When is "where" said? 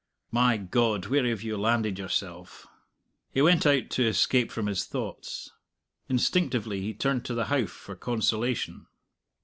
1.05-1.27